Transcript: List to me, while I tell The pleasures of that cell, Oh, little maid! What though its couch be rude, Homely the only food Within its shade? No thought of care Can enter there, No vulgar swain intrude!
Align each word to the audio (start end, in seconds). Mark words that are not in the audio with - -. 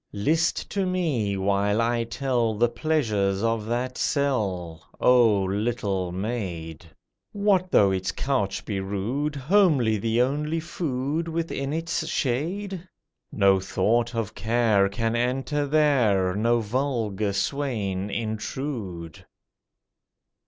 List 0.13 0.71
to 0.71 0.87
me, 0.87 1.37
while 1.37 1.79
I 1.79 2.05
tell 2.05 2.55
The 2.55 2.69
pleasures 2.69 3.43
of 3.43 3.67
that 3.67 3.99
cell, 3.99 4.81
Oh, 4.99 5.43
little 5.43 6.11
maid! 6.11 6.87
What 7.33 7.69
though 7.69 7.91
its 7.91 8.11
couch 8.11 8.65
be 8.65 8.79
rude, 8.79 9.35
Homely 9.35 9.97
the 9.97 10.19
only 10.23 10.59
food 10.59 11.27
Within 11.27 11.71
its 11.71 12.07
shade? 12.07 12.83
No 13.31 13.59
thought 13.59 14.15
of 14.15 14.33
care 14.33 14.89
Can 14.89 15.15
enter 15.15 15.67
there, 15.67 16.33
No 16.35 16.61
vulgar 16.61 17.31
swain 17.31 18.09
intrude! 18.09 19.23